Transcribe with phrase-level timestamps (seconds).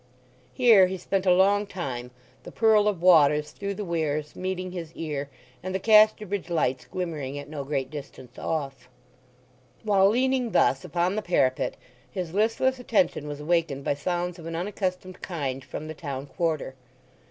[0.55, 2.09] Here he spent a long time,
[2.41, 5.29] the purl of waters through the weirs meeting his ear,
[5.61, 8.89] and the Casterbridge lights glimmering at no great distance off.
[9.83, 11.77] While leaning thus upon the parapet
[12.09, 16.73] his listless attention was awakened by sounds of an unaccustomed kind from the town quarter.